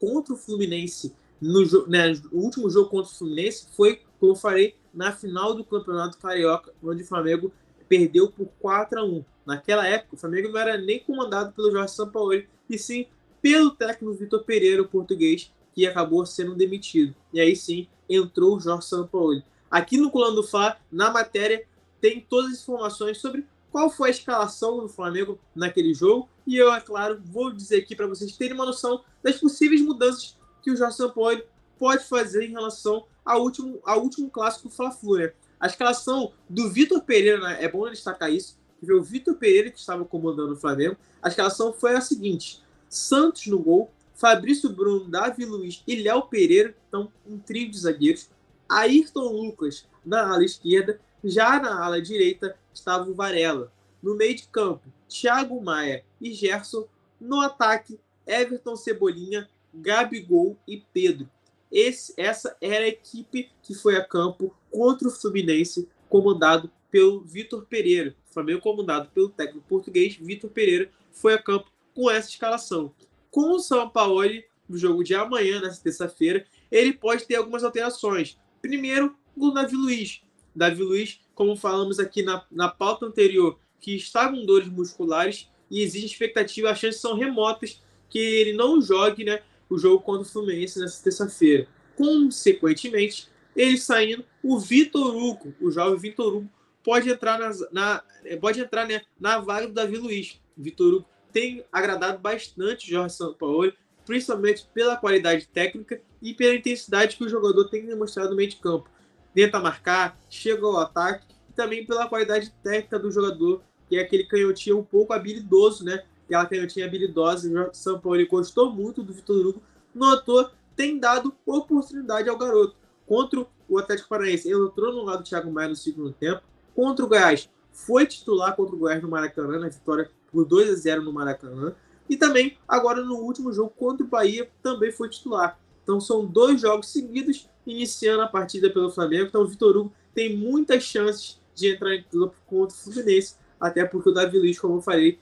[0.01, 4.75] Contra o Fluminense, no, né, o último jogo contra o Fluminense foi, como eu falei,
[4.93, 7.53] na final do Campeonato Carioca, onde o Flamengo
[7.89, 11.95] perdeu por 4 a 1 Naquela época, o Flamengo não era nem comandado pelo Jorge
[11.95, 13.07] Sampaoli, e sim
[13.41, 17.15] pelo técnico Vitor Pereira, o português, que acabou sendo demitido.
[17.33, 19.43] E aí sim entrou o Jorge Sampaoli.
[19.71, 21.65] Aqui no Colando do Fla, na matéria,
[21.99, 26.29] tem todas as informações sobre qual foi a escalação do Flamengo naquele jogo.
[26.47, 30.37] E eu, é claro, vou dizer aqui para vocês terem uma noção das possíveis mudanças
[30.63, 31.43] que o Jorge Sampaoli
[31.79, 35.17] pode fazer em relação ao último, ao último clássico Fla-Flu.
[35.17, 35.33] Né?
[35.59, 37.65] A escalação do Vitor Pereira, né?
[37.65, 40.97] é bom destacar isso, que foi o Vitor Pereira que estava comandando o Flamengo.
[41.23, 46.75] A escalação foi a seguinte: Santos no gol, Fabrício Bruno, Davi Luiz e Léo Pereira,
[46.89, 48.29] então um trio de zagueiros.
[48.69, 53.73] Ayrton Lucas na ala esquerda, já na ala direita estava o Varela.
[54.03, 56.87] No meio de campo, Thiago Maia e Gerson.
[57.21, 61.29] No ataque, Everton Cebolinha, Gabigol e Pedro.
[61.71, 67.67] Esse, essa era a equipe que foi a campo contra o Fluminense, comandado pelo Vitor
[67.67, 68.15] Pereira.
[68.39, 72.95] Flamengo comandado pelo técnico português Vitor Pereira foi a campo com essa escalação.
[73.33, 74.23] Com o São Paulo
[74.69, 78.39] no jogo de amanhã, nessa terça-feira, ele pode ter algumas alterações.
[78.63, 80.23] Primeiro, o Davi Luiz.
[80.55, 85.83] Davi Luiz, como falamos aqui na, na pauta anterior, que está com dores musculares e
[85.83, 90.31] existe expectativa, as chances são remotas que ele não jogue né, o jogo contra o
[90.31, 91.67] Fluminense nessa terça-feira.
[91.97, 96.51] Consequentemente, ele saindo, o Vitor Hugo, o jovem Vitor Hugo,
[96.89, 98.03] pode entrar, na, na
[98.41, 100.41] pode entrar né, na vaga do Davi Luiz.
[100.57, 103.75] Vitor Hugo tem agradado bastante Jorge Sampaoli,
[104.07, 108.57] principalmente pela qualidade técnica e pela intensidade que o jogador tem demonstrado no meio de
[108.57, 108.89] campo.
[109.35, 114.25] Tenta marcar, chega ao ataque e também pela qualidade técnica do jogador, que é aquele
[114.25, 116.05] canhotinho um pouco habilidoso, né?
[116.25, 117.69] Aquela canhotinha habilidosa.
[117.69, 119.63] O São Paulo gostou muito do Vitor Hugo,
[119.95, 122.77] notou, tem dado oportunidade ao garoto.
[123.07, 126.49] Contra o Atlético Paranaense, ele entrou no lado do Thiago Maia no segundo tempo.
[126.79, 130.75] Contra o Goiás, foi titular contra o Goiás no Maracanã, na vitória por 2 a
[130.77, 131.75] 0 no Maracanã.
[132.09, 135.59] E também, agora no último jogo contra o Bahia, também foi titular.
[135.83, 139.27] Então são dois jogos seguidos iniciando a partida pelo Flamengo.
[139.27, 143.85] Então o Vitor Hugo tem muitas chances de entrar em campo contra o Fluminense, até
[143.85, 145.19] porque o Davi Luiz, como eu falei,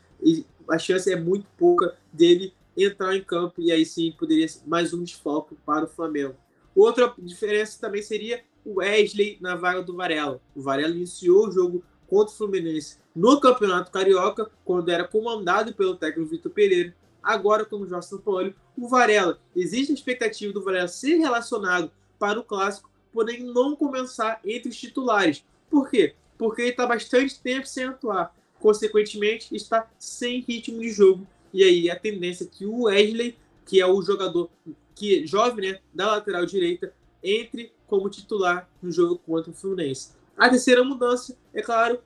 [0.69, 4.93] a chance é muito pouca dele entrar em campo e aí sim poderia ser mais
[4.93, 6.37] um desfoque para o Flamengo.
[6.77, 10.43] Outra diferença também seria o Wesley na vaga do Varela.
[10.55, 15.97] O Varela iniciou o jogo contra o Fluminense no Campeonato Carioca, quando era comandado pelo
[15.97, 16.95] técnico Vitor Pereira.
[17.23, 19.41] Agora, como Jorge Sampaoli, o Varela.
[19.55, 24.77] Existe a expectativa do Varela ser relacionado para o Clássico, porém não começar entre os
[24.77, 25.43] titulares.
[25.71, 26.15] Por quê?
[26.37, 28.37] Porque ele está bastante tempo sem atuar.
[28.61, 31.27] Consequentemente, está sem ritmo de jogo.
[31.55, 34.51] E aí a tendência é que o Wesley, que é o jogador
[34.97, 40.15] que jovem, né, da lateral direita, entre como titular no jogo contra o Fluminense.
[40.37, 42.01] A terceira mudança, é claro,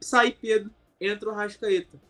[0.00, 2.00] sai Pedro, entra o Rascaeta.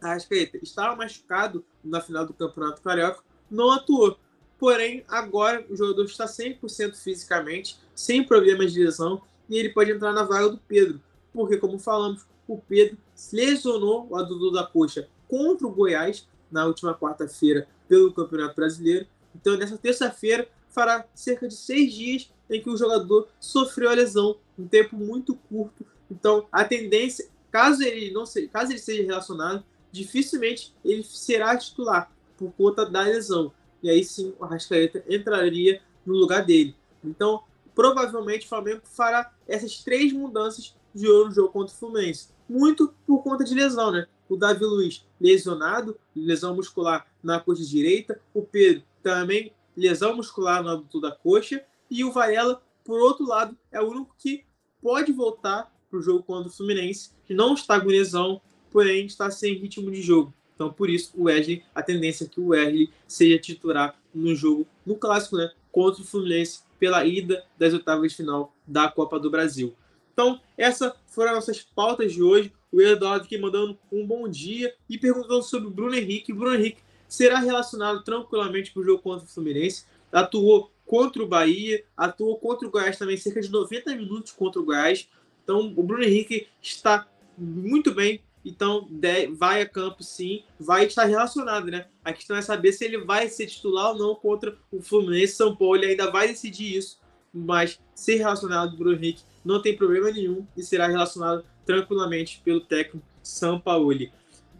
[0.00, 4.18] Rascaeta estava machucado na final do Campeonato Carioca, não atuou.
[4.58, 10.12] Porém, agora o jogador está 100% fisicamente, sem problemas de lesão, e ele pode entrar
[10.12, 11.00] na vaga do Pedro.
[11.32, 12.96] Porque, como falamos, o Pedro
[13.32, 19.06] lesionou o Adudu da Coxa contra o Goiás na última quarta-feira pelo Campeonato Brasileiro.
[19.36, 24.36] Então, nessa terça-feira, fará cerca de seis dias em que o jogador sofreu a lesão,
[24.58, 25.84] um tempo muito curto.
[26.10, 32.10] Então, a tendência, caso ele não seja, caso ele seja relacionado, dificilmente ele será titular
[32.36, 33.52] por conta da lesão.
[33.82, 36.74] E aí sim o Arrascaeta entraria no lugar dele.
[37.04, 37.42] Então,
[37.74, 42.28] provavelmente o Flamengo fará essas três mudanças de ouro no jogo contra o Fluminense.
[42.48, 44.06] Muito por conta de lesão, né?
[44.28, 48.20] O Davi Luiz lesionado, lesão muscular na coxa direita.
[48.32, 53.56] O Pedro também lesão muscular no adutor da coxa, e o Varela, por outro lado,
[53.70, 54.44] é o único que
[54.82, 58.40] pode voltar para o jogo contra o Fluminense, que não está com lesão,
[58.70, 60.34] porém está sem ritmo de jogo.
[60.54, 64.66] Então, por isso, o Wesley, a tendência é que o Wesley seja titular no jogo,
[64.84, 69.30] no clássico, né, contra o Fluminense, pela ida das oitavas de final da Copa do
[69.30, 69.76] Brasil.
[70.12, 72.52] Então, essas foram as nossas pautas de hoje.
[72.72, 76.32] O Eduardo aqui mandando um bom dia e perguntando sobre o Bruno Henrique.
[76.32, 76.82] Bruno Henrique
[77.16, 79.86] será relacionado tranquilamente para o jogo contra o Fluminense.
[80.12, 84.64] Atuou contra o Bahia, atuou contra o Goiás também, cerca de 90 minutos contra o
[84.64, 85.08] Goiás.
[85.42, 88.20] Então, o Bruno Henrique está muito bem.
[88.44, 88.86] Então,
[89.34, 91.86] vai a campo sim, vai estar relacionado, né?
[92.04, 95.36] A questão é saber se ele vai ser titular ou não contra o Fluminense.
[95.36, 97.00] São Paulo ele ainda vai decidir isso,
[97.32, 102.60] mas ser relacionado do Bruno Henrique não tem problema nenhum e será relacionado tranquilamente pelo
[102.60, 104.06] técnico São Paulo.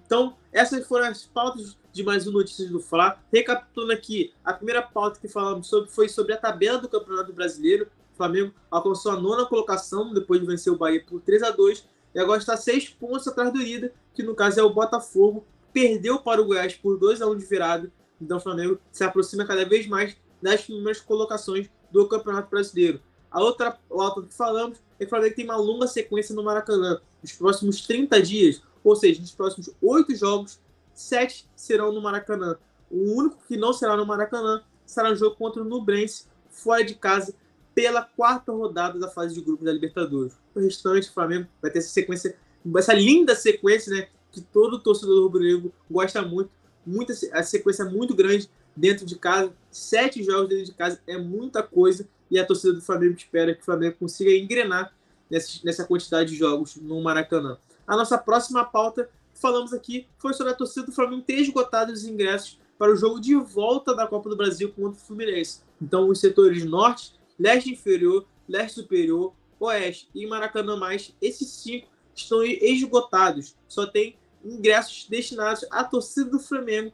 [0.07, 3.19] Então, essas foram as pautas de mais um Notícias do Fla.
[3.33, 7.89] Recapitulando aqui, a primeira pauta que falamos sobre foi sobre a tabela do Campeonato Brasileiro.
[8.15, 11.85] O Flamengo alcançou a nona colocação depois de vencer o Bahia por 3 a 2
[12.15, 15.45] e agora está seis pontos atrás do líder, que no caso é o Botafogo.
[15.73, 17.93] Perdeu para o Goiás por 2 a 1 de virada.
[18.21, 23.03] Então o Flamengo se aproxima cada vez mais das primeiras colocações do Campeonato Brasileiro.
[23.29, 27.01] A outra pauta que falamos é que o Flamengo tem uma longa sequência no Maracanã.
[27.21, 30.61] Nos próximos 30 dias, ou seja, nos próximos oito jogos,
[30.95, 32.57] sete serão no Maracanã.
[32.89, 36.95] O único que não será no Maracanã será o jogo contra o Nubrense, fora de
[36.95, 37.35] casa,
[37.75, 40.35] pela quarta rodada da fase de grupos da Libertadores.
[40.55, 42.37] O restante, o Flamengo vai ter essa sequência,
[42.77, 44.09] essa linda sequência, né?
[44.31, 46.51] Que todo torcedor rubro-negro gosta muito.
[46.87, 49.53] Muita, a sequência é muito grande dentro de casa.
[49.71, 52.09] Sete jogos dentro de casa é muita coisa.
[52.31, 54.95] E a torcida do Flamengo espera que o Flamengo consiga engrenar
[55.29, 57.59] nessa, nessa quantidade de jogos no Maracanã.
[57.87, 62.05] A nossa próxima pauta falamos aqui foi sobre a torcida do Flamengo ter esgotado os
[62.05, 65.61] ingressos para o jogo de volta da Copa do Brasil contra o Fluminense.
[65.81, 72.43] Então, os setores norte, leste inferior, leste superior, oeste e Maracanã mais, esses cinco estão
[72.43, 73.55] esgotados.
[73.69, 76.93] Só tem ingressos destinados à torcida do Flamengo,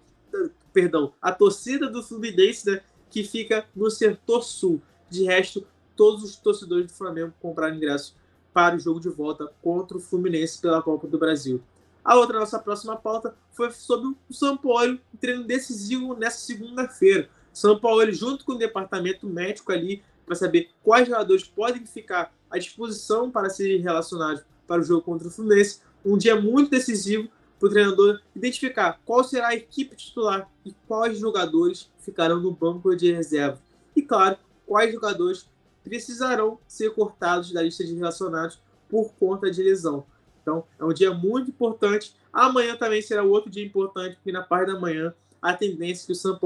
[0.73, 4.81] perdão, à torcida do Fluminense, né, que fica no setor sul.
[5.11, 8.15] De resto, todos os torcedores do Flamengo compraram ingressos
[8.53, 11.61] para o jogo de volta contra o Fluminense pela Copa do Brasil.
[12.05, 17.29] A outra nossa próxima pauta foi sobre o São Paulo, um treino decisivo nessa segunda-feira.
[17.53, 22.59] São Paulo, junto com o departamento médico ali, para saber quais jogadores podem ficar à
[22.59, 25.81] disposição para serem relacionados para o jogo contra o Fluminense.
[26.05, 27.29] Um dia muito decisivo
[27.61, 32.95] para o treinador identificar qual será a equipe titular e quais jogadores ficarão no banco
[32.97, 33.61] de reserva.
[33.95, 34.37] E, claro,
[34.67, 35.49] quais jogadores
[35.83, 40.07] precisarão ser cortados da lista de relacionados por conta de lesão.
[40.43, 42.15] Então, é um dia muito importante.
[42.33, 46.13] Amanhã também será outro dia importante, porque na parte da manhã a tendência é que
[46.13, 46.39] o São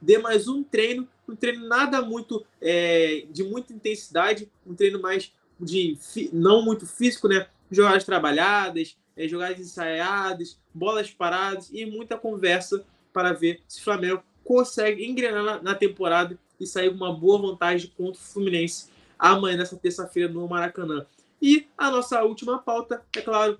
[0.00, 5.32] dê mais um treino, um treino nada muito é, de muita intensidade, um treino mais
[5.58, 5.98] de
[6.32, 7.48] não muito físico, né?
[7.70, 14.22] Jogadas trabalhadas, é, jogadas ensaiadas, bolas paradas e muita conversa para ver se o Flamengo
[14.44, 19.76] consegue engrenar na, na temporada e sair uma boa vantagem contra o Fluminense amanhã, nessa
[19.76, 21.06] terça-feira, no Maracanã.
[21.40, 23.58] E a nossa última pauta, é claro,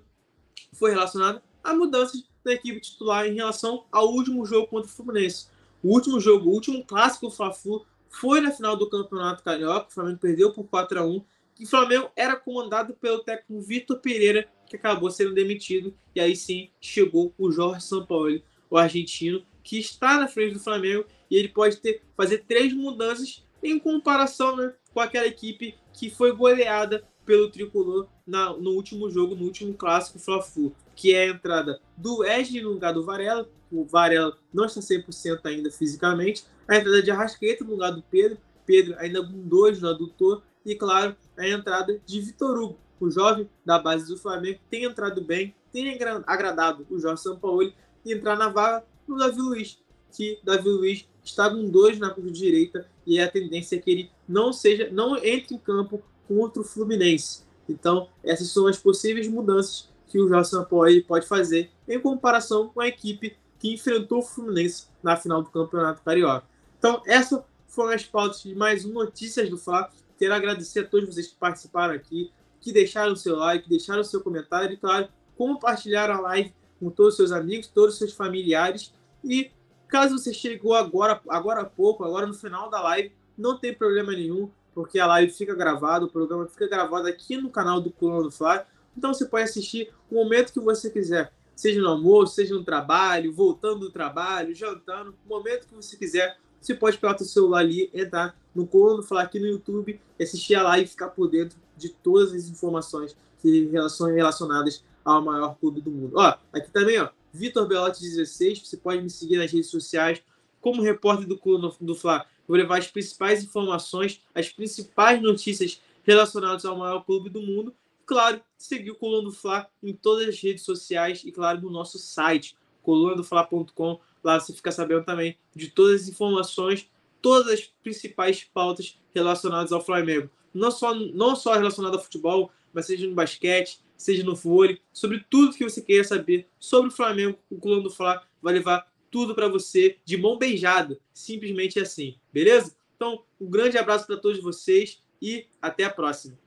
[0.73, 5.47] foi relacionada a mudanças da equipe titular em relação ao último jogo contra o Fluminense.
[5.81, 9.91] O último jogo, o último clássico do Fla-Flu foi na final do Campeonato Carioca, o
[9.91, 11.23] Flamengo perdeu por 4 a 1
[11.59, 16.35] e o Flamengo era comandado pelo técnico Vitor Pereira, que acabou sendo demitido, e aí
[16.35, 21.49] sim chegou o Jorge Sampaoli, o argentino, que está na frente do Flamengo e ele
[21.49, 27.49] pode ter fazer três mudanças em comparação né, com aquela equipe que foi goleada pelo
[27.49, 32.61] tricolor na, no último jogo, no último clássico Fla-Flu, que é a entrada do Wesley
[32.61, 33.49] no lugar do Varela.
[33.71, 36.45] O Varela não está 100% ainda fisicamente.
[36.67, 38.37] A entrada de Arrascaeta no lugar do Pedro.
[38.65, 40.43] Pedro ainda com dois no adutor.
[40.65, 45.21] E, claro, a entrada de Vitor Hugo, o jovem da base do Flamengo, tem entrado
[45.21, 49.79] bem, tem agradado o Jorge Sampaoli entrar na vaga do Davi Luiz,
[50.15, 54.51] que Davi Luiz está com dois na direita e a tendência é que ele não
[54.53, 57.43] seja, não entre em campo contra o Fluminense.
[57.67, 62.81] Então, essas são as possíveis mudanças que o Jorge Sampaoli pode fazer em comparação com
[62.81, 66.45] a equipe que enfrentou o Fluminense na final do Campeonato Carioca.
[66.77, 69.89] Então, essas foram as pautas de mais um Notícias do Fla.
[70.17, 74.05] Quero agradecer a todos vocês que participaram aqui, que deixaram o seu like, deixaram o
[74.05, 78.13] seu comentário e, claro, compartilharam a live com todos os seus amigos, todos os seus
[78.13, 78.93] familiares.
[79.23, 79.51] E
[79.87, 84.11] caso você chegou agora, agora há pouco, agora no final da live, não tem problema
[84.11, 88.23] nenhum porque a live fica gravada, o programa fica gravado aqui no canal do Coluna
[88.23, 88.61] do Fly.
[88.95, 93.33] Então você pode assistir o momento que você quiser, seja no almoço, seja no trabalho,
[93.33, 96.37] voltando do trabalho, jantando, o momento que você quiser.
[96.59, 100.55] Você pode pegar seu celular ali, entrar no Coluna do Fly aqui no YouTube, assistir
[100.55, 103.69] a live e ficar por dentro de todas as informações que
[104.13, 106.13] relacionadas ao maior clube do mundo.
[106.15, 110.21] Ó, aqui também, ó, Vitor Belotti 16, você pode me seguir nas redes sociais
[110.61, 116.63] como repórter do Coluna do Fly Vou levar as principais informações, as principais notícias relacionadas
[116.63, 117.75] ao maior clube do mundo.
[118.05, 121.97] claro, seguir o Coluna do Fla em todas as redes sociais e, claro, no nosso
[121.97, 123.99] site, colunadofla.com.
[124.23, 126.87] Lá você fica sabendo também de todas as informações,
[127.21, 130.29] todas as principais pautas relacionadas ao Flamengo.
[130.53, 135.25] Não só, não só relacionado ao futebol, mas seja no basquete, seja no vôlei, sobre
[135.29, 139.33] tudo que você queira saber sobre o Flamengo, o Coluna do Fla vai levar tudo
[139.33, 142.75] para você de mão beijada, simplesmente assim, beleza?
[142.95, 146.37] Então, um grande abraço para todos vocês e até a próxima.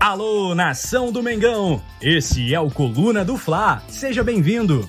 [0.00, 1.82] Alô, nação do Mengão!
[2.00, 3.82] Esse é o Coluna do Fla.
[3.88, 4.88] Seja bem-vindo.